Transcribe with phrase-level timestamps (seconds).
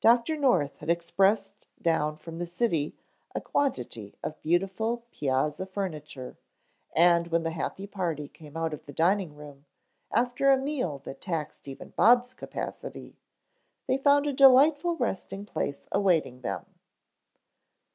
[0.00, 0.38] Dr.
[0.38, 2.96] North had expressed down from the city
[3.34, 6.38] a quantity of beautiful piazza furniture
[6.96, 9.66] and when the happy party came out of the dining room
[10.10, 13.18] after a meal that taxed even Bob's capacity,
[13.86, 16.64] they found a delightful resting place awaiting them.